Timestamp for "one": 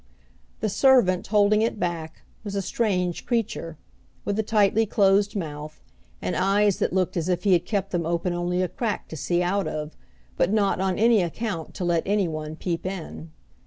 12.27-12.55